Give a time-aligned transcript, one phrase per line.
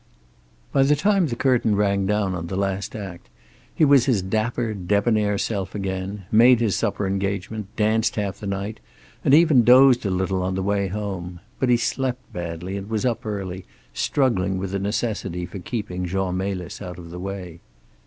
[0.71, 3.29] By the time the curtain rang down on the last act
[3.75, 8.79] he was his dapper, debonair self again, made his supper engagement, danced half the night,
[9.23, 11.39] and even dozed a little on the way home.
[11.59, 16.35] But he slept badly and was up early, struggling with the necessity for keeping Jean
[16.35, 17.59] Melis out of the way.